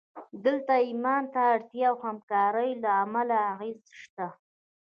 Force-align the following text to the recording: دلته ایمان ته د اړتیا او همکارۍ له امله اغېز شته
دلته 0.45 0.73
ایمان 0.87 1.23
ته 1.33 1.41
د 1.45 1.51
اړتیا 1.55 1.87
او 1.91 1.97
همکارۍ 2.05 2.71
له 2.83 2.91
امله 3.03 3.37
اغېز 3.53 3.79
شته 4.01 4.25